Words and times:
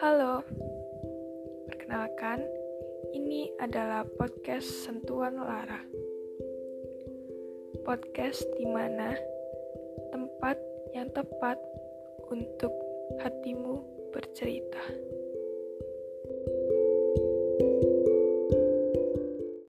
Halo, 0.00 0.40
perkenalkan, 1.68 2.40
ini 3.12 3.52
adalah 3.60 4.08
podcast 4.16 4.64
Sentuhan 4.64 5.36
Lara. 5.36 5.84
Podcast 7.84 8.48
di 8.56 8.64
mana 8.64 9.12
tempat 10.08 10.56
yang 10.96 11.12
tepat 11.12 11.60
untuk 12.32 12.72
hatimu 13.20 13.84
bercerita. 14.08 14.80
thank 17.60 17.84
you 17.84 17.99